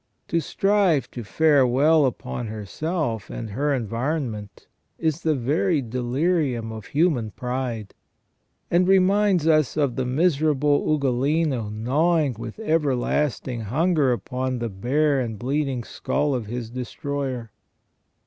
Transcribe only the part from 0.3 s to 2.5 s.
strive to fare well upon